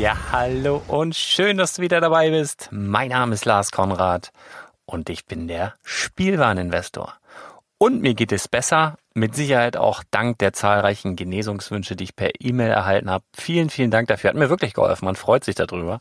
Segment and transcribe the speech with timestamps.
[0.00, 2.70] Ja, hallo und schön, dass du wieder dabei bist.
[2.72, 4.32] Mein Name ist Lars Konrad
[4.86, 7.18] und ich bin der Spielwareninvestor.
[7.76, 12.30] Und mir geht es besser, mit Sicherheit auch dank der zahlreichen Genesungswünsche, die ich per
[12.40, 13.24] E-Mail erhalten habe.
[13.36, 14.30] Vielen, vielen Dank dafür.
[14.30, 15.04] Hat mir wirklich geholfen.
[15.04, 15.98] Man freut sich darüber.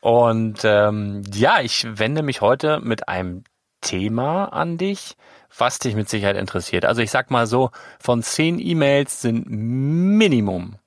[0.00, 3.44] Und ähm, ja, ich wende mich heute mit einem
[3.82, 5.16] Thema an dich,
[5.56, 6.84] was dich mit Sicherheit interessiert.
[6.84, 10.80] Also ich sag mal so, von zehn E-Mails sind Minimum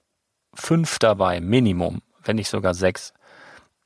[0.59, 3.13] fünf dabei, Minimum, wenn nicht sogar sechs,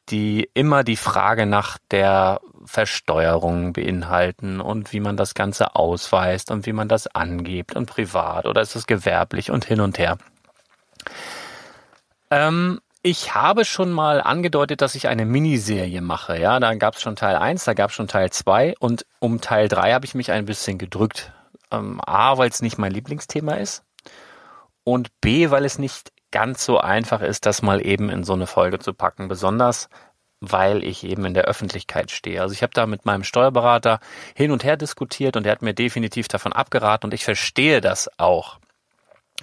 [0.10, 6.66] die immer die Frage nach der Versteuerung beinhalten und wie man das Ganze ausweist und
[6.66, 10.18] wie man das angibt und privat oder ist es gewerblich und hin und her.
[12.32, 16.40] Ähm, ich habe schon mal angedeutet, dass ich eine Miniserie mache.
[16.40, 19.42] Ja, da gab es schon Teil 1, da gab es schon Teil 2 und um
[19.42, 21.34] Teil 3 habe ich mich ein bisschen gedrückt.
[21.70, 23.84] Ähm, A, weil es nicht mein Lieblingsthema ist
[24.84, 28.48] und B, weil es nicht ganz so einfach ist, das mal eben in so eine
[28.48, 29.88] Folge zu packen, besonders
[30.42, 32.42] weil ich eben in der Öffentlichkeit stehe.
[32.42, 34.02] Also ich habe da mit meinem Steuerberater
[34.36, 38.10] hin und her diskutiert und er hat mir definitiv davon abgeraten und ich verstehe das
[38.20, 38.60] auch.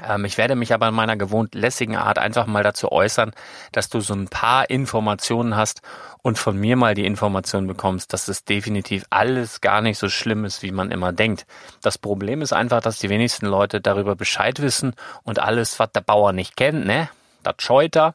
[0.07, 3.33] Ähm, ich werde mich aber in meiner gewohnt lässigen Art einfach mal dazu äußern,
[3.73, 5.83] dass du so ein paar Informationen hast
[6.23, 10.45] und von mir mal die Information bekommst, dass es definitiv alles gar nicht so schlimm
[10.45, 11.47] ist, wie man immer denkt.
[11.83, 14.95] Das Problem ist einfach, dass die wenigsten Leute darüber Bescheid wissen
[15.25, 17.09] und alles, was der Bauer nicht kennt, ne,
[17.43, 18.15] das scheut er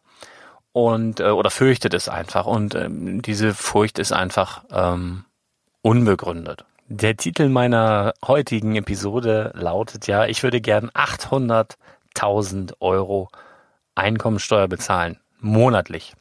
[0.71, 5.25] und äh, oder fürchtet es einfach und ähm, diese Furcht ist einfach ähm,
[5.81, 6.65] unbegründet.
[6.87, 13.29] Der Titel meiner heutigen Episode lautet ja, ich würde gern 800.000 Euro
[13.95, 16.13] Einkommensteuer bezahlen, monatlich.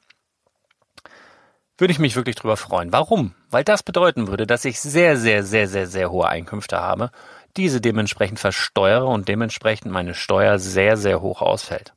[1.77, 2.95] Würde ich mich wirklich drüber freuen.
[2.95, 3.35] Warum?
[3.51, 7.11] Weil das bedeuten würde, dass ich sehr, sehr, sehr, sehr, sehr hohe Einkünfte habe,
[7.59, 11.93] diese dementsprechend versteuere und dementsprechend meine Steuer sehr, sehr hoch ausfällt.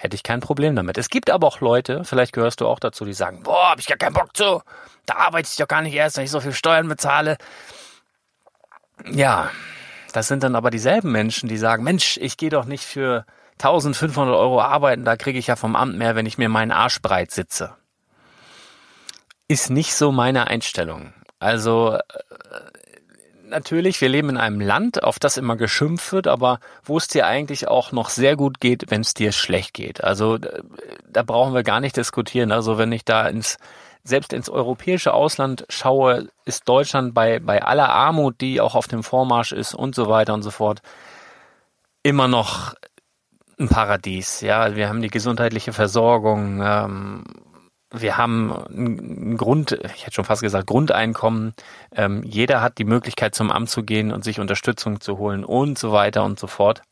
[0.00, 0.96] Hätte ich kein Problem damit.
[0.96, 3.88] Es gibt aber auch Leute, vielleicht gehörst du auch dazu, die sagen, boah, hab ich
[3.88, 4.62] gar keinen Bock zu.
[5.06, 7.36] Da arbeite ich doch gar nicht erst, wenn ich so viel Steuern bezahle.
[9.10, 9.50] Ja,
[10.12, 14.36] das sind dann aber dieselben Menschen, die sagen, Mensch, ich gehe doch nicht für 1500
[14.36, 17.32] Euro arbeiten, da kriege ich ja vom Amt mehr, wenn ich mir meinen Arsch breit
[17.32, 17.74] sitze.
[19.48, 21.12] Ist nicht so meine Einstellung.
[21.40, 22.00] Also äh,
[23.48, 27.26] natürlich, wir leben in einem Land, auf das immer geschimpft wird, aber wo es dir
[27.26, 30.04] eigentlich auch noch sehr gut geht, wenn es dir schlecht geht.
[30.04, 32.52] Also da brauchen wir gar nicht diskutieren.
[32.52, 33.58] Also wenn ich da ins
[34.04, 39.02] selbst ins europäische Ausland schaue, ist Deutschland bei, bei aller Armut, die auch auf dem
[39.02, 40.80] Vormarsch ist und so weiter und so fort,
[42.02, 42.74] immer noch
[43.58, 44.40] ein Paradies.
[44.40, 47.24] Ja, wir haben die gesundheitliche Versorgung, ähm,
[47.90, 51.54] wir haben ein Grund, ich hätte schon fast gesagt, Grundeinkommen.
[51.92, 55.78] Ähm, jeder hat die Möglichkeit, zum Amt zu gehen und sich Unterstützung zu holen und
[55.78, 56.82] so weiter und so fort.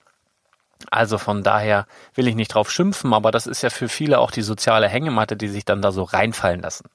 [0.91, 4.31] Also von daher will ich nicht drauf schimpfen, aber das ist ja für viele auch
[4.31, 6.89] die soziale Hängematte, die sich dann da so reinfallen lassen.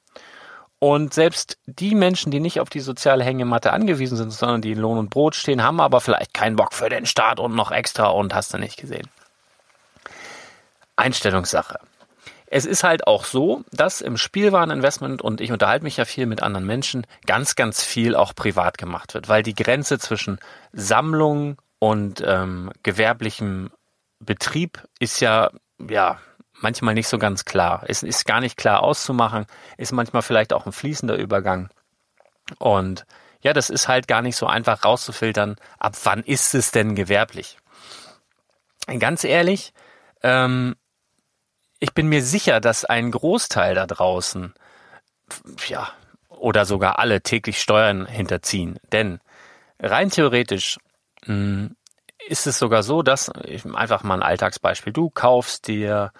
[0.80, 4.80] Und selbst die Menschen, die nicht auf die soziale Hängematte angewiesen sind, sondern die in
[4.80, 8.08] Lohn und Brot stehen, haben aber vielleicht keinen Bock für den Staat und noch extra
[8.08, 9.08] und hast du nicht gesehen.
[10.96, 11.80] Einstellungssache.
[12.54, 16.44] Es ist halt auch so, dass im Spielwareninvestment, und ich unterhalte mich ja viel mit
[16.44, 20.38] anderen Menschen, ganz, ganz viel auch privat gemacht wird, weil die Grenze zwischen
[20.74, 23.72] Sammlung und ähm, gewerblichem
[24.20, 25.50] Betrieb ist ja,
[25.90, 26.20] ja,
[26.60, 27.84] manchmal nicht so ganz klar.
[27.88, 29.46] Es ist gar nicht klar auszumachen,
[29.78, 31.70] ist manchmal vielleicht auch ein fließender Übergang.
[32.60, 33.06] Und
[33.42, 37.58] ja, das ist halt gar nicht so einfach rauszufiltern, ab wann ist es denn gewerblich.
[39.00, 39.74] Ganz ehrlich,
[40.22, 40.76] ähm,
[41.82, 44.54] ich bin mir sicher, dass ein Großteil da draußen,
[45.68, 45.90] ja,
[46.30, 48.80] oder sogar alle täglich Steuern hinterziehen.
[48.92, 49.20] Denn
[49.80, 50.78] rein theoretisch
[51.26, 51.76] mh, hm,
[52.28, 56.14] ist es sogar so, dass, einfach mal ein Alltagsbeispiel, du kaufst dir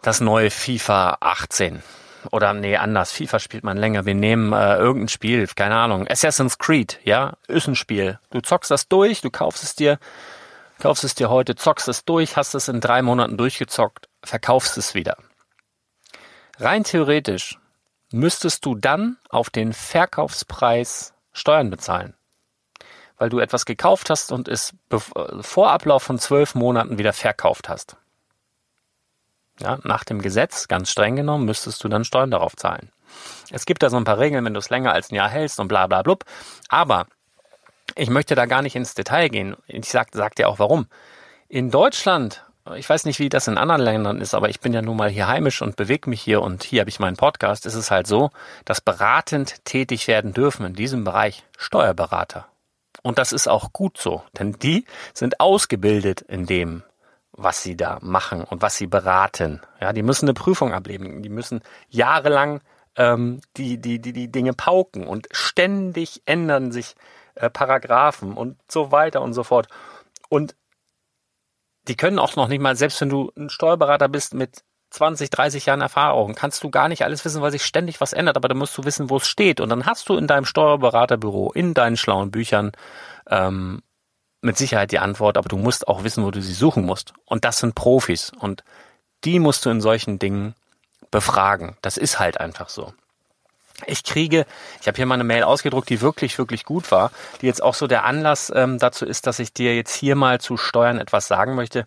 [0.00, 1.82] das neue FIFA 18.
[2.30, 3.10] Oder nee, anders.
[3.12, 4.06] FIFA spielt man länger.
[4.06, 6.06] Wir nehmen äh, irgendein Spiel, keine Ahnung.
[6.06, 8.20] Assassin's Creed, ja, ist ein Spiel.
[8.30, 9.98] Du zockst das durch, du kaufst es dir,
[10.78, 14.94] kaufst es dir heute, zockst es durch, hast es in drei Monaten durchgezockt verkaufst es
[14.94, 15.16] wieder.
[16.58, 17.58] Rein theoretisch
[18.12, 22.14] müsstest du dann auf den Verkaufspreis Steuern bezahlen,
[23.16, 24.74] weil du etwas gekauft hast und es
[25.40, 27.96] vor Ablauf von zwölf Monaten wieder verkauft hast.
[29.60, 32.90] Ja, nach dem Gesetz, ganz streng genommen, müsstest du dann Steuern darauf zahlen.
[33.50, 35.60] Es gibt da so ein paar Regeln, wenn du es länger als ein Jahr hältst
[35.60, 36.24] und bla bla blub.
[36.68, 37.06] Aber
[37.94, 39.56] ich möchte da gar nicht ins Detail gehen.
[39.66, 40.86] Ich sag, sag dir auch warum.
[41.48, 42.44] In Deutschland
[42.76, 45.10] ich weiß nicht, wie das in anderen Ländern ist, aber ich bin ja nun mal
[45.10, 47.66] hier heimisch und bewege mich hier und hier habe ich meinen Podcast.
[47.66, 48.30] Es ist halt so,
[48.64, 52.46] dass beratend tätig werden dürfen in diesem Bereich Steuerberater.
[53.02, 54.84] Und das ist auch gut so, denn die
[55.14, 56.82] sind ausgebildet in dem,
[57.32, 59.60] was sie da machen und was sie beraten.
[59.80, 62.60] Ja, die müssen eine Prüfung ablegen, die müssen jahrelang
[62.96, 66.96] ähm, die, die, die, die Dinge pauken und ständig ändern sich
[67.36, 69.68] äh, Paragraphen und so weiter und so fort.
[70.28, 70.54] Und
[71.88, 75.66] die können auch noch nicht mal, selbst wenn du ein Steuerberater bist mit 20, 30
[75.66, 78.58] Jahren Erfahrung, kannst du gar nicht alles wissen, weil sich ständig was ändert, aber dann
[78.58, 79.60] musst du wissen, wo es steht.
[79.60, 82.72] Und dann hast du in deinem Steuerberaterbüro, in deinen schlauen Büchern
[83.28, 83.82] ähm,
[84.42, 87.12] mit Sicherheit die Antwort, aber du musst auch wissen, wo du sie suchen musst.
[87.24, 88.32] Und das sind Profis.
[88.38, 88.64] Und
[89.24, 90.54] die musst du in solchen Dingen
[91.10, 91.76] befragen.
[91.82, 92.92] Das ist halt einfach so.
[93.86, 94.46] Ich kriege,
[94.80, 97.10] ich habe hier mal eine Mail ausgedruckt, die wirklich, wirklich gut war,
[97.40, 100.40] die jetzt auch so der Anlass ähm, dazu ist, dass ich dir jetzt hier mal
[100.40, 101.86] zu Steuern etwas sagen möchte,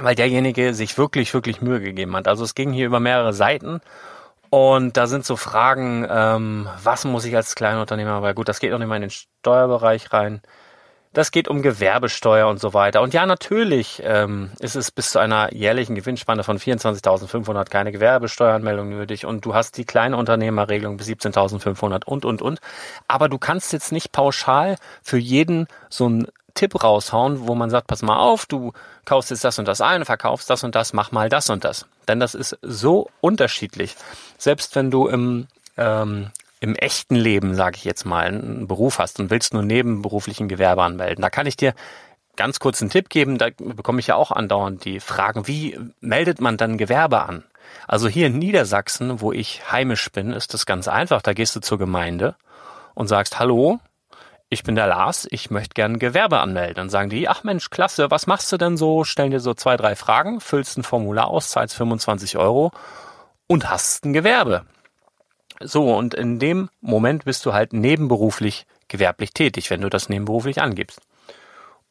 [0.00, 2.28] weil derjenige sich wirklich, wirklich Mühe gegeben hat.
[2.28, 3.80] Also es ging hier über mehrere Seiten
[4.50, 8.72] und da sind so Fragen, ähm, was muss ich als Kleinunternehmer, weil gut, das geht
[8.72, 10.40] auch nicht mal in den Steuerbereich rein.
[11.12, 13.00] Das geht um Gewerbesteuer und so weiter.
[13.00, 18.90] Und ja, natürlich ähm, ist es bis zu einer jährlichen Gewinnspanne von 24.500 keine Gewerbesteueranmeldung
[18.90, 22.60] nötig und du hast die kleine Unternehmerregelung bis 17.500 und, und, und.
[23.08, 27.86] Aber du kannst jetzt nicht pauschal für jeden so einen Tipp raushauen, wo man sagt,
[27.86, 28.72] pass mal auf, du
[29.04, 31.86] kaufst jetzt das und das ein, verkaufst das und das, mach mal das und das.
[32.08, 33.94] Denn das ist so unterschiedlich.
[34.38, 35.46] Selbst wenn du im
[35.76, 40.48] ähm, im echten Leben, sage ich jetzt mal, einen Beruf hast und willst nur nebenberuflichen
[40.48, 41.74] Gewerbe anmelden, da kann ich dir
[42.36, 46.40] ganz kurz einen Tipp geben, da bekomme ich ja auch andauernd die Fragen, wie meldet
[46.40, 47.44] man dann Gewerbe an?
[47.86, 51.20] Also hier in Niedersachsen, wo ich heimisch bin, ist das ganz einfach.
[51.20, 52.36] Da gehst du zur Gemeinde
[52.94, 53.80] und sagst, hallo,
[54.48, 56.76] ich bin der Lars, ich möchte gern Gewerbe anmelden.
[56.76, 59.04] Dann sagen die, ach Mensch, klasse, was machst du denn so?
[59.04, 62.70] Stellen dir so zwei, drei Fragen, füllst ein Formular aus, zahlst 25 Euro
[63.46, 64.64] und hast ein Gewerbe.
[65.60, 70.60] So, und in dem Moment bist du halt nebenberuflich gewerblich tätig, wenn du das nebenberuflich
[70.60, 71.00] angibst.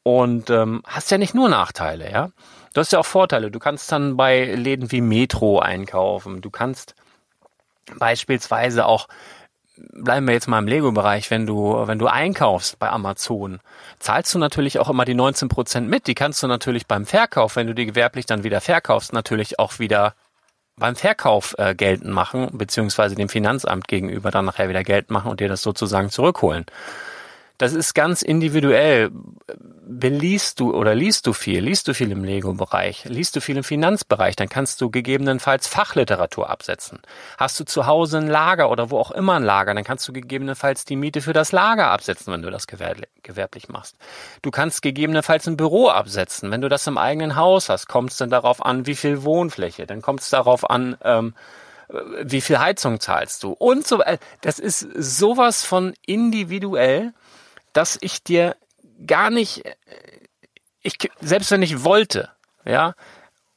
[0.04, 2.30] Und ähm, hast ja nicht nur Nachteile, ja.
[2.74, 3.52] Du hast ja auch Vorteile.
[3.52, 6.42] Du kannst dann bei Läden wie Metro einkaufen.
[6.42, 6.96] Du kannst
[7.98, 9.08] beispielsweise auch
[9.78, 13.60] bleiben wir jetzt mal im Lego-Bereich, wenn du, wenn du einkaufst bei Amazon,
[14.00, 16.08] zahlst du natürlich auch immer die 19 Prozent mit.
[16.08, 19.80] Die kannst du natürlich beim Verkauf, wenn du die gewerblich dann wieder verkaufst, natürlich auch
[19.80, 20.16] wieder
[20.78, 25.40] beim Verkauf äh, geltend machen, beziehungsweise dem Finanzamt gegenüber dann nachher wieder Geld machen und
[25.40, 26.66] dir das sozusagen zurückholen.
[27.58, 29.10] Das ist ganz individuell.
[29.90, 31.64] Beliest du oder liest du viel?
[31.64, 33.06] Liest du viel im Lego-Bereich?
[33.06, 34.36] Liest du viel im Finanzbereich?
[34.36, 37.00] Dann kannst du gegebenenfalls Fachliteratur absetzen.
[37.38, 40.14] Hast du zu Hause ein Lager oder wo auch immer ein Lager, dann kannst du
[40.14, 43.96] gegebenenfalls die Miete für das Lager absetzen, wenn du das gewerblich machst.
[44.44, 46.52] Du kannst gegebenenfalls ein Büro absetzen.
[46.52, 49.88] Wenn du das im eigenen Haus hast, kommt es dann darauf an, wie viel Wohnfläche.
[49.88, 51.34] Dann kommt es darauf an, ähm,
[52.22, 54.04] wie viel Heizung zahlst du und so.
[54.42, 57.14] Das ist sowas von individuell
[57.78, 58.56] dass ich dir
[59.06, 59.64] gar nicht,
[60.82, 62.30] ich, selbst wenn ich wollte,
[62.66, 62.96] ja,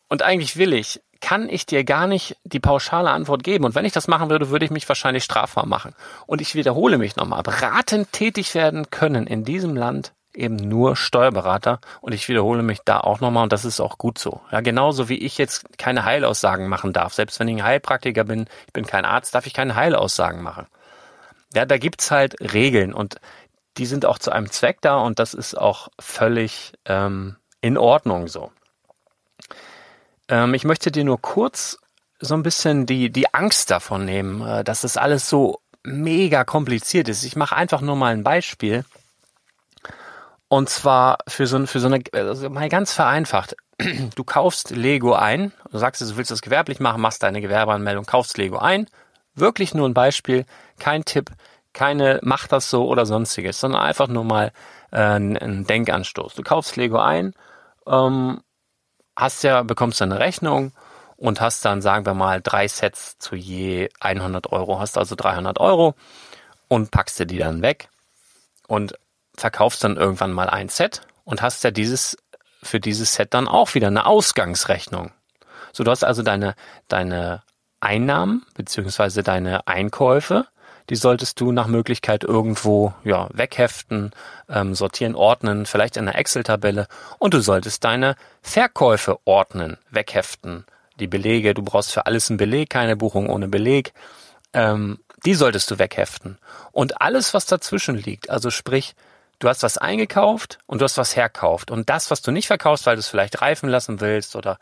[0.08, 3.64] und eigentlich will ich, kann ich dir gar nicht die pauschale Antwort geben.
[3.64, 5.94] Und wenn ich das machen würde, würde ich mich wahrscheinlich strafbar machen.
[6.26, 7.42] Und ich wiederhole mich nochmal.
[7.42, 11.80] Beratend tätig werden können in diesem Land eben nur Steuerberater.
[12.00, 14.40] Und ich wiederhole mich da auch nochmal und das ist auch gut so.
[14.50, 17.14] Ja, genauso wie ich jetzt keine Heilaussagen machen darf.
[17.14, 20.66] Selbst wenn ich ein Heilpraktiker bin, ich bin kein Arzt, darf ich keine Heilaussagen machen.
[21.54, 23.20] Ja, da gibt's halt Regeln und
[23.76, 28.28] die sind auch zu einem Zweck da und das ist auch völlig ähm, in Ordnung
[28.28, 28.50] so.
[30.28, 31.78] Ähm, ich möchte dir nur kurz
[32.20, 37.08] so ein bisschen die, die Angst davon nehmen, äh, dass das alles so mega kompliziert
[37.08, 37.24] ist.
[37.24, 38.84] Ich mache einfach nur mal ein Beispiel.
[40.48, 43.56] Und zwar für so, für so eine, also mal ganz vereinfacht.
[44.14, 48.36] Du kaufst Lego ein, du sagst, du willst das gewerblich machen, machst deine Gewerbeanmeldung, kaufst
[48.36, 48.86] Lego ein.
[49.34, 50.44] Wirklich nur ein Beispiel,
[50.78, 51.30] kein Tipp
[51.72, 54.52] keine mach das so oder sonstiges, sondern einfach nur mal
[54.90, 56.34] äh, ein Denkanstoß.
[56.34, 57.34] Du kaufst Lego ein,
[57.86, 58.42] ähm,
[59.16, 60.72] hast ja, bekommst dann eine Rechnung
[61.16, 65.60] und hast dann, sagen wir mal, drei Sets zu je 100 Euro, hast also 300
[65.60, 65.94] Euro
[66.68, 67.88] und packst dir die dann weg
[68.66, 68.94] und
[69.36, 72.16] verkaufst dann irgendwann mal ein Set und hast ja dieses,
[72.62, 75.12] für dieses Set dann auch wieder eine Ausgangsrechnung.
[75.72, 76.54] So, du hast also deine,
[76.88, 77.42] deine
[77.80, 80.46] Einnahmen beziehungsweise deine Einkäufe
[80.90, 84.10] die solltest du nach Möglichkeit irgendwo ja, wegheften,
[84.48, 90.66] ähm, sortieren, ordnen, vielleicht in einer Excel-Tabelle und du solltest deine Verkäufe ordnen, wegheften.
[90.98, 93.92] Die Belege, du brauchst für alles einen Beleg, keine Buchung ohne Beleg.
[94.52, 96.38] Ähm, die solltest du wegheften.
[96.72, 98.94] Und alles, was dazwischen liegt, also sprich,
[99.38, 101.70] du hast was eingekauft und du hast was herkauft.
[101.70, 104.58] Und das, was du nicht verkaufst, weil du es vielleicht reifen lassen willst oder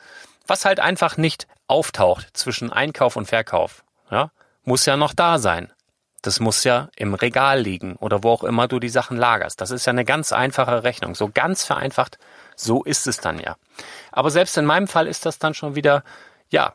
[0.47, 4.31] was halt einfach nicht auftaucht zwischen Einkauf und Verkauf, ja,
[4.65, 5.73] muss ja noch da sein.
[6.23, 9.61] Das muss ja im Regal liegen oder wo auch immer du die Sachen lagerst.
[9.61, 11.15] Das ist ja eine ganz einfache Rechnung.
[11.15, 12.19] So ganz vereinfacht,
[12.57, 13.57] so ist es dann ja.
[14.11, 16.03] Aber selbst in meinem Fall ist das dann schon wieder,
[16.51, 16.75] ja,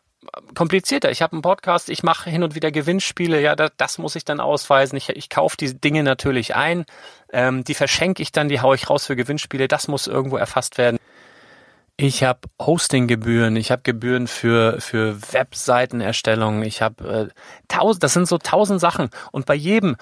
[0.55, 1.11] komplizierter.
[1.11, 4.25] Ich habe einen Podcast, ich mache hin und wieder Gewinnspiele, ja, das, das muss ich
[4.25, 4.97] dann ausweisen.
[4.97, 6.85] Ich, ich kaufe die Dinge natürlich ein,
[7.31, 10.77] ähm, die verschenke ich dann, die haue ich raus für Gewinnspiele, das muss irgendwo erfasst
[10.77, 10.97] werden.
[11.95, 17.33] Ich habe Hostinggebühren, ich habe Gebühren für für Webseitenerstellung, ich habe äh,
[17.67, 19.95] tausend, das sind so tausend Sachen und bei jedem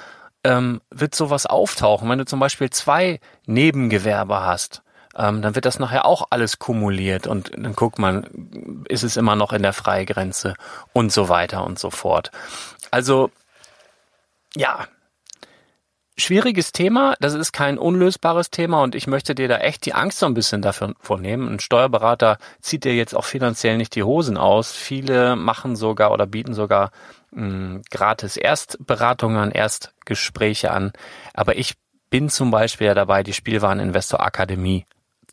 [0.43, 2.09] ähm, wird sowas auftauchen.
[2.09, 4.83] Wenn du zum Beispiel zwei Nebengewerbe hast,
[5.17, 9.35] ähm, dann wird das nachher auch alles kumuliert und dann guckt man, ist es immer
[9.35, 10.55] noch in der Freigrenze
[10.93, 12.31] und so weiter und so fort.
[12.89, 13.31] Also
[14.55, 14.87] ja,
[16.17, 20.19] schwieriges Thema, das ist kein unlösbares Thema und ich möchte dir da echt die Angst
[20.19, 21.47] so ein bisschen davon vornehmen.
[21.47, 24.71] Ein Steuerberater zieht dir jetzt auch finanziell nicht die Hosen aus.
[24.71, 26.91] Viele machen sogar oder bieten sogar
[27.31, 30.91] mh, hm, gratis Erstberatungen, Erstgespräche an.
[31.33, 31.75] Aber ich
[32.09, 34.85] bin zum Beispiel ja dabei, die Spielwareninvestor Akademie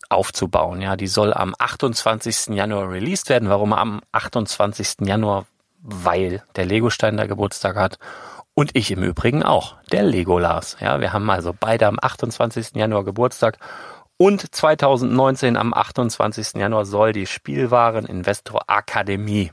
[0.08, 0.80] aufzubauen.
[0.80, 2.54] Ja, die soll am 28.
[2.54, 3.48] Januar released werden.
[3.48, 5.06] Warum am 28.
[5.06, 5.46] Januar?
[5.80, 7.98] Weil der Legostein da Geburtstag hat
[8.58, 10.78] und ich im Übrigen auch, der Legolas.
[10.80, 12.74] Ja, wir haben also beide am 28.
[12.74, 13.56] Januar Geburtstag
[14.16, 16.54] und 2019 am 28.
[16.54, 19.52] Januar soll die Spielwareninvestor Akademie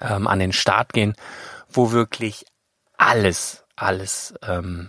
[0.00, 1.16] ähm, an den Start gehen,
[1.68, 2.46] wo wirklich
[2.96, 4.88] alles, alles, ähm,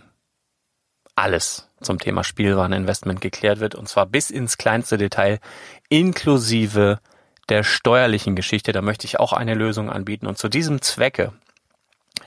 [1.13, 5.41] alles zum Thema Spielwareninvestment geklärt wird und zwar bis ins kleinste Detail
[5.89, 7.01] inklusive
[7.49, 8.71] der steuerlichen Geschichte.
[8.71, 11.33] Da möchte ich auch eine Lösung anbieten und zu diesem Zwecke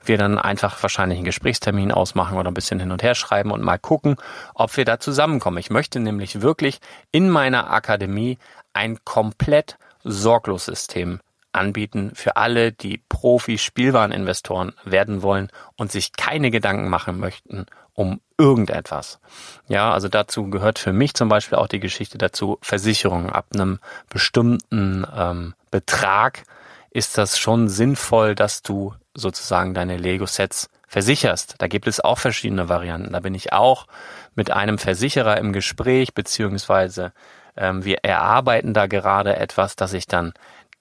[0.05, 3.63] wir dann einfach wahrscheinlich einen Gesprächstermin ausmachen oder ein bisschen hin und her schreiben und
[3.63, 4.17] mal gucken,
[4.55, 5.59] ob wir da zusammenkommen.
[5.59, 6.81] Ich möchte nämlich wirklich
[7.11, 8.39] in meiner Akademie
[8.73, 11.21] ein komplett sorglos System
[11.53, 19.21] anbieten für alle, die Profi-Spielwareninvestoren werden wollen und sich keine Gedanken machen möchten um irgendetwas.
[19.69, 23.81] Ja, also dazu gehört für mich zum Beispiel auch die Geschichte dazu, Versicherungen ab einem
[24.09, 26.45] bestimmten ähm, Betrag
[26.91, 31.57] ist das schon sinnvoll, dass du sozusagen deine Lego-Sets versicherst.
[31.59, 33.13] Da gibt es auch verschiedene Varianten.
[33.13, 33.87] Da bin ich auch
[34.35, 37.13] mit einem Versicherer im Gespräch, beziehungsweise
[37.57, 40.33] ähm, wir erarbeiten da gerade etwas, dass ich dann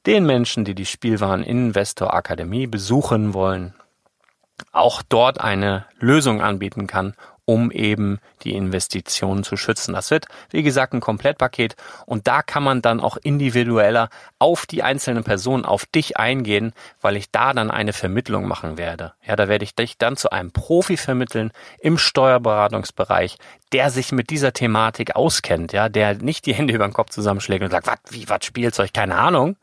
[0.06, 3.74] den Menschen, die die Spielwaren Investor Akademie besuchen wollen,
[4.72, 7.16] auch dort eine Lösung anbieten kann,
[7.52, 9.94] um eben die Investitionen zu schützen.
[9.94, 14.84] Das wird, wie gesagt, ein Komplettpaket und da kann man dann auch individueller auf die
[14.84, 19.12] einzelne Person, auf dich eingehen, weil ich da dann eine Vermittlung machen werde.
[19.28, 23.38] Ja, da werde ich dich dann zu einem Profi vermitteln im Steuerberatungsbereich,
[23.74, 27.66] der sich mit dieser Thematik auskennt, ja, der nicht die Hände über den Kopf zusammenschlägt
[27.66, 29.58] und sagt, was, wie, was Spielzeug, keine Ahnung,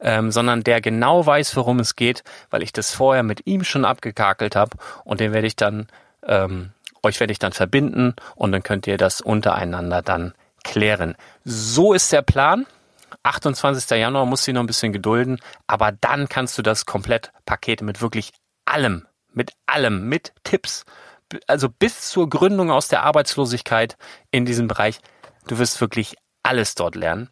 [0.00, 3.86] ähm, sondern der genau weiß, worum es geht, weil ich das vorher mit ihm schon
[3.86, 5.86] abgekakelt habe und den werde ich dann
[6.26, 6.72] ähm,
[7.02, 11.16] euch werde ich dann verbinden und dann könnt ihr das untereinander dann klären.
[11.44, 12.66] So ist der Plan.
[13.24, 13.98] 28.
[13.98, 18.32] Januar musst du noch ein bisschen gedulden, aber dann kannst du das Komplettpaket mit wirklich
[18.64, 20.84] allem, mit allem, mit Tipps,
[21.46, 23.96] also bis zur Gründung aus der Arbeitslosigkeit
[24.30, 24.98] in diesem Bereich,
[25.46, 27.30] du wirst wirklich alles dort lernen.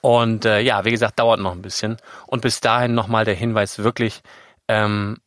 [0.00, 1.96] Und äh, ja, wie gesagt, dauert noch ein bisschen.
[2.26, 4.22] Und bis dahin nochmal der Hinweis wirklich,
[4.68, 5.18] ähm,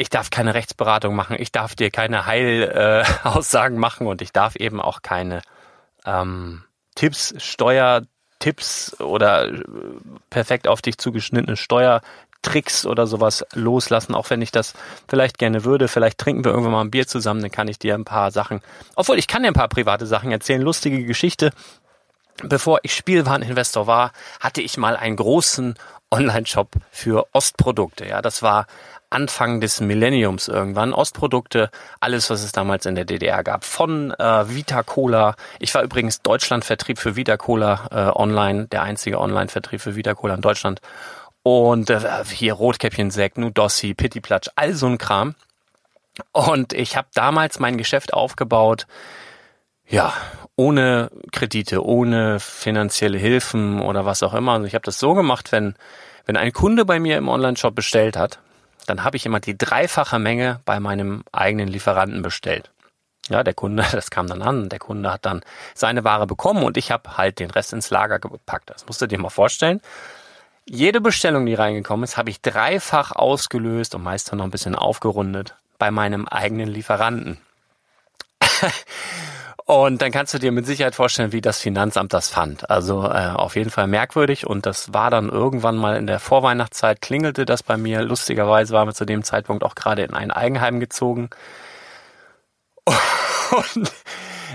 [0.00, 4.56] ich darf keine Rechtsberatung machen, ich darf dir keine Heilaussagen äh, machen und ich darf
[4.56, 5.42] eben auch keine
[6.06, 9.62] ähm, Tipps, Steuertipps oder äh,
[10.30, 14.72] perfekt auf dich zugeschnittene Steuertricks oder sowas loslassen, auch wenn ich das
[15.06, 15.86] vielleicht gerne würde.
[15.86, 18.62] Vielleicht trinken wir irgendwann mal ein Bier zusammen, dann kann ich dir ein paar Sachen,
[18.96, 21.50] obwohl ich kann dir ein paar private Sachen erzählen, lustige Geschichte.
[22.42, 25.74] Bevor ich Spielwareninvestor war, hatte ich mal einen großen
[26.10, 28.08] Online-Shop für Ostprodukte.
[28.08, 28.66] Ja, das war
[29.10, 30.92] Anfang des Millenniums irgendwann.
[30.92, 33.64] Ostprodukte, alles, was es damals in der DDR gab.
[33.64, 35.34] Von äh, Vita Cola.
[35.58, 40.34] Ich war übrigens Deutschlandvertrieb für Vita Cola äh, online, der einzige Online-Vertrieb für Vita Cola
[40.34, 40.80] in Deutschland.
[41.42, 45.34] Und äh, hier Rotkäppchen Sekt, Nudossi, Pittiplatsch, all so ein Kram.
[46.32, 48.86] Und ich habe damals mein Geschäft aufgebaut,
[49.88, 50.12] ja,
[50.54, 54.52] ohne Kredite, ohne finanzielle Hilfen oder was auch immer.
[54.52, 55.74] Also ich habe das so gemacht, wenn,
[56.26, 58.40] wenn ein Kunde bei mir im Online-Shop bestellt hat,
[58.86, 62.70] dann habe ich immer die dreifache Menge bei meinem eigenen Lieferanten bestellt.
[63.28, 65.42] Ja, der Kunde, das kam dann an, der Kunde hat dann
[65.74, 68.70] seine Ware bekommen und ich habe halt den Rest ins Lager gepackt.
[68.70, 69.80] Das musst du dir mal vorstellen.
[70.66, 75.56] Jede Bestellung, die reingekommen ist, habe ich dreifach ausgelöst und meist noch ein bisschen aufgerundet
[75.78, 77.38] bei meinem eigenen Lieferanten.
[79.70, 82.68] Und dann kannst du dir mit Sicherheit vorstellen, wie das Finanzamt das fand.
[82.68, 84.44] Also äh, auf jeden Fall merkwürdig.
[84.44, 88.02] Und das war dann irgendwann mal in der Vorweihnachtszeit, klingelte das bei mir.
[88.02, 91.30] Lustigerweise waren wir zu dem Zeitpunkt auch gerade in ein Eigenheim gezogen.
[92.88, 93.92] Und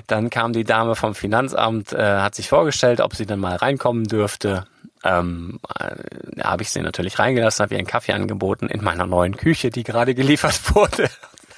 [0.08, 4.04] dann kam die Dame vom Finanzamt, äh, hat sich vorgestellt, ob sie dann mal reinkommen
[4.04, 4.66] dürfte.
[5.06, 9.38] Ähm, äh, habe ich sie natürlich reingelassen, habe ihr einen Kaffee angeboten in meiner neuen
[9.38, 11.10] Küche, die gerade geliefert wurde.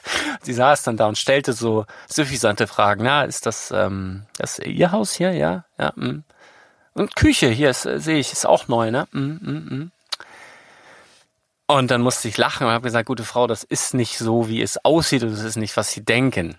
[0.42, 3.04] Sie saß dann da und stellte so suffisante Fragen.
[3.04, 5.34] Na, ist das, ähm, das Ihr Haus hier?
[5.34, 5.94] Ja, ja.
[5.96, 6.08] Mh.
[6.08, 6.24] Mm.
[6.94, 9.08] Und Küche hier äh, sehe ich, ist auch neu, ne?
[9.12, 9.92] Mm, mm, mm.
[11.68, 14.62] Und dann musste ich lachen und habe gesagt, gute Frau, das ist nicht so, wie
[14.62, 16.58] es aussieht und das ist nicht, was Sie denken.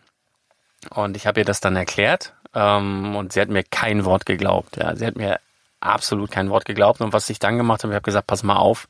[0.90, 4.76] Und ich habe ihr das dann erklärt ähm, und sie hat mir kein Wort geglaubt.
[4.76, 5.40] Ja, sie hat mir
[5.80, 7.00] absolut kein Wort geglaubt.
[7.00, 8.88] Und was ich dann gemacht habe, ich habe gesagt, pass mal auf,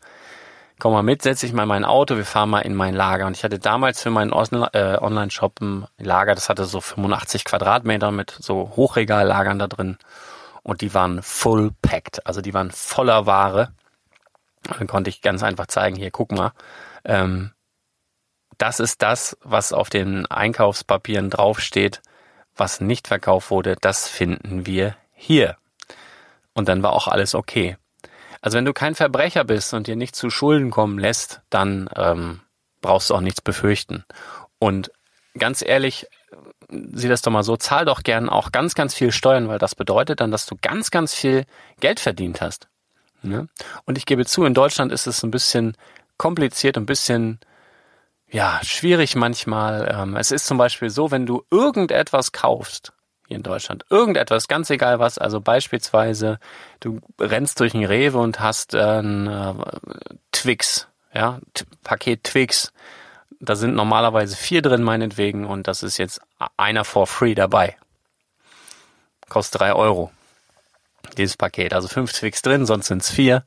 [0.78, 3.26] komm mal mit, setz dich mal in mein Auto, wir fahren mal in mein Lager.
[3.26, 8.10] Und ich hatte damals für meinen äh, Online-Shop ein Lager, das hatte so 85 Quadratmeter
[8.10, 9.98] mit so Hochregallagern da drin.
[10.62, 13.72] Und die waren full packed, also die waren voller Ware.
[14.68, 16.52] Und dann konnte ich ganz einfach zeigen, hier, guck mal,
[17.04, 17.52] ähm,
[18.58, 22.02] das ist das, was auf den Einkaufspapieren draufsteht,
[22.56, 25.56] was nicht verkauft wurde, das finden wir hier.
[26.54, 27.76] Und dann war auch alles okay.
[28.40, 32.40] Also wenn du kein Verbrecher bist und dir nicht zu Schulden kommen lässt, dann ähm,
[32.80, 34.04] brauchst du auch nichts befürchten.
[34.58, 34.90] Und
[35.38, 36.06] ganz ehrlich,
[36.70, 39.74] sieh das doch mal so, zahl doch gern auch ganz, ganz viel Steuern, weil das
[39.74, 41.44] bedeutet dann, dass du ganz, ganz viel
[41.80, 42.68] Geld verdient hast.
[43.22, 43.48] Ne?
[43.84, 45.76] Und ich gebe zu, in Deutschland ist es ein bisschen
[46.16, 47.40] kompliziert, ein bisschen
[48.30, 49.88] ja, schwierig manchmal.
[49.92, 52.92] Ähm, es ist zum Beispiel so, wenn du irgendetwas kaufst,
[53.28, 56.40] hier in Deutschland, irgendetwas, ganz egal was, also beispielsweise,
[56.80, 59.54] du rennst durch ein Rewe und hast ein äh,
[60.32, 62.72] Twix, ja, T Paket Twix,
[63.38, 66.22] da sind normalerweise vier drin meinetwegen und das ist jetzt
[66.56, 67.76] einer for free dabei.
[69.28, 70.10] Kostet drei Euro.
[71.18, 73.44] Dieses Paket, also fünf Twix drin, sonst sind es vier.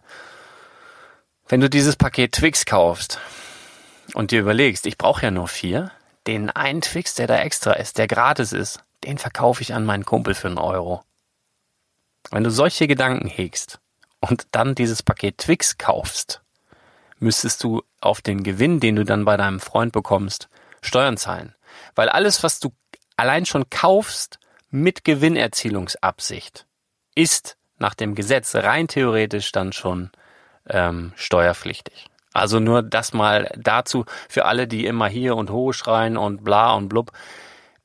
[1.47, 3.19] Wenn du dieses Paket Twix kaufst
[4.13, 5.91] und dir überlegst, ich brauche ja nur vier,
[6.27, 10.05] den einen Twix, der da extra ist, der gratis ist, den verkaufe ich an meinen
[10.05, 11.03] Kumpel für einen Euro.
[12.29, 13.79] Wenn du solche Gedanken hegst
[14.19, 16.41] und dann dieses Paket Twix kaufst,
[17.19, 20.49] müsstest du auf den Gewinn, den du dann bei deinem Freund bekommst,
[20.81, 21.55] Steuern zahlen.
[21.95, 22.73] Weil alles, was du
[23.15, 26.65] allein schon kaufst mit Gewinnerzielungsabsicht,
[27.15, 30.11] ist nach dem Gesetz rein theoretisch dann schon
[30.69, 32.05] ähm, steuerpflichtig.
[32.33, 36.73] Also nur das mal dazu für alle, die immer hier und ho schreien und bla
[36.73, 37.11] und blub.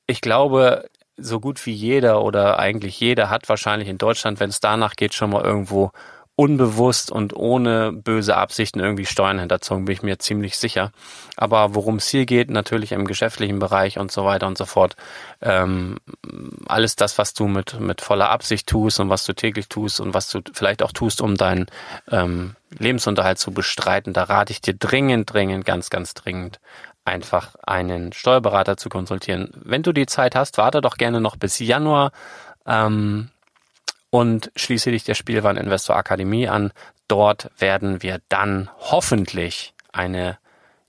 [0.06, 4.60] Ich glaube, so gut wie jeder oder eigentlich jeder hat wahrscheinlich in Deutschland, wenn es
[4.60, 5.92] danach geht, schon mal irgendwo
[6.36, 10.92] unbewusst und ohne böse Absichten irgendwie Steuern hinterzogen, bin ich mir ziemlich sicher.
[11.34, 14.96] Aber worum es hier geht, natürlich im geschäftlichen Bereich und so weiter und so fort,
[15.40, 15.96] ähm,
[16.66, 20.12] alles das, was du mit, mit voller Absicht tust und was du täglich tust und
[20.12, 21.66] was du vielleicht auch tust, um deinen
[22.10, 26.60] ähm, Lebensunterhalt zu bestreiten, da rate ich dir dringend, dringend, ganz, ganz dringend,
[27.06, 29.50] einfach einen Steuerberater zu konsultieren.
[29.54, 32.12] Wenn du die Zeit hast, warte doch gerne noch bis Januar.
[32.66, 33.30] Ähm,
[34.10, 36.72] und schließe dich der Spielwareninvestor Akademie an.
[37.08, 40.38] Dort werden wir dann hoffentlich eine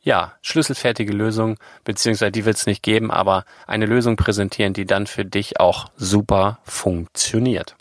[0.02, 5.06] ja, schlüsselfertige Lösung, beziehungsweise die wird es nicht geben, aber eine Lösung präsentieren, die dann
[5.06, 7.76] für dich auch super funktioniert.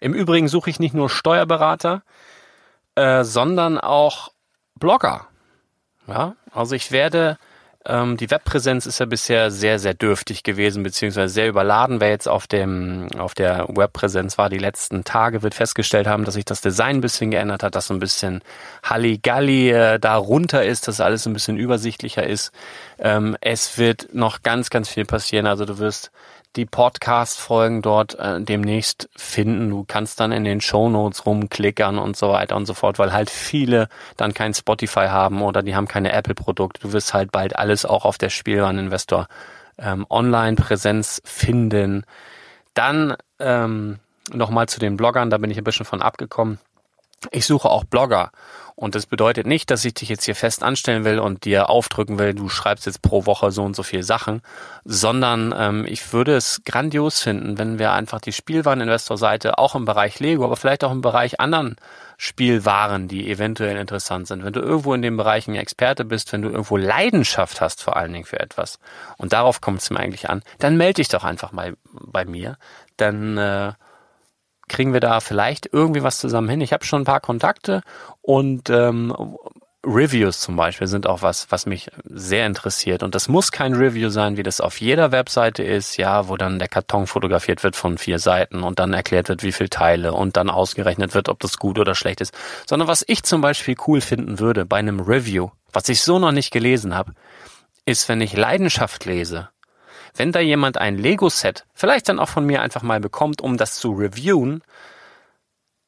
[0.00, 2.02] Im Übrigen suche ich nicht nur Steuerberater,
[2.94, 4.30] äh, sondern auch
[4.78, 5.26] Blogger.
[6.08, 7.38] Ja, also ich werde
[7.88, 12.00] ähm, die Webpräsenz ist ja bisher sehr, sehr dürftig gewesen, beziehungsweise sehr überladen.
[12.00, 16.34] Wer jetzt auf dem, auf der Webpräsenz war, die letzten Tage, wird festgestellt haben, dass
[16.34, 18.42] sich das Design ein bisschen geändert hat, dass so ein bisschen
[18.82, 22.52] Halligalli äh, da runter ist, dass alles ein bisschen übersichtlicher ist.
[22.98, 25.46] Ähm, es wird noch ganz, ganz viel passieren.
[25.46, 26.10] Also du wirst
[26.58, 29.70] die Podcast-Folgen dort äh, demnächst finden.
[29.70, 33.12] Du kannst dann in den Show Notes rumklickern und so weiter und so fort, weil
[33.12, 36.80] halt viele dann kein Spotify haben oder die haben keine Apple-Produkte.
[36.80, 39.28] Du wirst halt bald alles auch auf der Spielwareninvestor
[39.78, 42.04] ähm, Online-Präsenz finden.
[42.74, 44.00] Dann ähm,
[44.32, 46.58] nochmal zu den Bloggern, da bin ich ein bisschen von abgekommen.
[47.30, 48.30] Ich suche auch Blogger
[48.78, 52.16] und das bedeutet nicht, dass ich dich jetzt hier fest anstellen will und dir aufdrücken
[52.20, 54.40] will, du schreibst jetzt pro Woche so und so viel Sachen,
[54.84, 60.20] sondern ähm, ich würde es grandios finden, wenn wir einfach die Spielwareninvestor-Seite auch im Bereich
[60.20, 61.74] Lego, aber vielleicht auch im Bereich anderen
[62.18, 64.44] Spielwaren, die eventuell interessant sind.
[64.44, 67.96] Wenn du irgendwo in dem Bereich ein Experte bist, wenn du irgendwo Leidenschaft hast vor
[67.96, 68.78] allen Dingen für etwas
[69.16, 72.58] und darauf kommt es mir eigentlich an, dann melde dich doch einfach mal bei mir.
[72.96, 73.72] Dann äh,
[74.68, 76.60] kriegen wir da vielleicht irgendwie was zusammen hin.
[76.60, 77.82] Ich habe schon ein paar Kontakte
[78.22, 79.14] und ähm,
[79.86, 83.02] Reviews zum Beispiel sind auch was, was mich sehr interessiert.
[83.02, 86.58] Und das muss kein Review sein, wie das auf jeder Webseite ist, ja, wo dann
[86.58, 90.36] der Karton fotografiert wird von vier Seiten und dann erklärt wird, wie viel Teile und
[90.36, 92.34] dann ausgerechnet wird, ob das gut oder schlecht ist.
[92.66, 96.32] Sondern was ich zum Beispiel cool finden würde bei einem Review, was ich so noch
[96.32, 97.12] nicht gelesen habe,
[97.84, 99.48] ist, wenn ich Leidenschaft lese
[100.18, 103.76] wenn da jemand ein Lego-Set, vielleicht dann auch von mir einfach mal bekommt, um das
[103.76, 104.62] zu reviewen,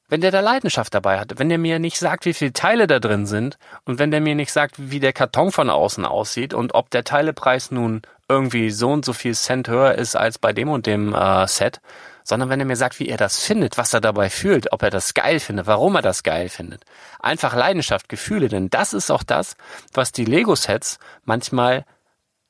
[0.09, 2.99] wenn der da Leidenschaft dabei hat, wenn der mir nicht sagt, wie viele Teile da
[2.99, 6.75] drin sind und wenn der mir nicht sagt, wie der Karton von außen aussieht und
[6.75, 10.69] ob der Teilepreis nun irgendwie so und so viel Cent höher ist als bei dem
[10.69, 11.81] und dem äh, Set,
[12.25, 14.91] sondern wenn er mir sagt, wie er das findet, was er dabei fühlt, ob er
[14.91, 16.85] das geil findet, warum er das geil findet.
[17.21, 19.57] Einfach Leidenschaft, Gefühle, denn das ist auch das,
[19.93, 21.85] was die Lego-Sets manchmal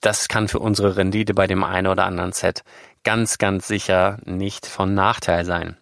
[0.00, 2.64] das kann für unsere Rendite bei dem einen oder anderen Set
[3.02, 5.76] ganz, ganz sicher nicht von Nachteil sein.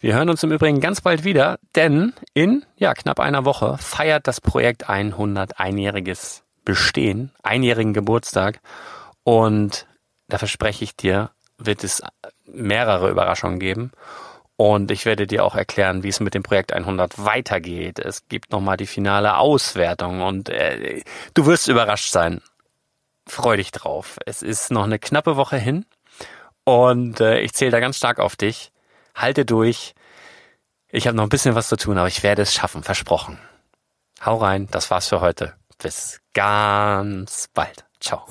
[0.00, 4.26] Wir hören uns im Übrigen ganz bald wieder, denn in ja, knapp einer Woche feiert
[4.26, 8.60] das Projekt 100 einjähriges Bestehen, einjährigen Geburtstag.
[9.24, 9.86] Und
[10.28, 12.02] da verspreche ich dir, wird es
[12.44, 13.92] mehrere Überraschungen geben.
[14.56, 17.98] Und ich werde dir auch erklären, wie es mit dem Projekt 100 weitergeht.
[17.98, 21.02] Es gibt nochmal die finale Auswertung und äh,
[21.34, 22.40] du wirst überrascht sein.
[23.26, 24.18] Freu dich drauf.
[24.26, 25.84] Es ist noch eine knappe Woche hin
[26.64, 28.72] und äh, ich zähle da ganz stark auf dich.
[29.14, 29.94] Halte durch.
[30.88, 33.38] Ich habe noch ein bisschen was zu tun, aber ich werde es schaffen, versprochen.
[34.24, 35.54] Hau rein, das war's für heute.
[35.82, 37.84] Bis ganz bald.
[37.98, 38.24] Ciao.